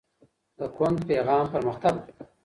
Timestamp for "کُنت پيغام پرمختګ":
0.75-1.93